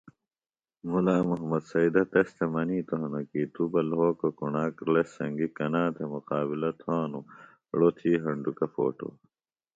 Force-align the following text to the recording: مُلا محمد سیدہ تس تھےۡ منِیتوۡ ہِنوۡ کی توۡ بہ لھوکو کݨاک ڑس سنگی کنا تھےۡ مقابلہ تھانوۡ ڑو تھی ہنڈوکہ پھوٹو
مُلا 0.89 1.15
محمد 1.29 1.63
سیدہ 1.71 2.03
تس 2.11 2.27
تھےۡ 2.35 2.49
منِیتوۡ 2.53 2.99
ہِنوۡ 3.01 3.25
کی 3.29 3.41
توۡ 3.53 3.69
بہ 3.71 3.81
لھوکو 3.89 4.29
کݨاک 4.37 4.75
ڑس 4.91 5.07
سنگی 5.15 5.47
کنا 5.57 5.83
تھےۡ 5.95 6.11
مقابلہ 6.13 6.71
تھانوۡ 6.81 7.25
ڑو 7.77 7.89
تھی 7.97 8.11
ہنڈوکہ 8.23 8.67
پھوٹو 8.73 9.09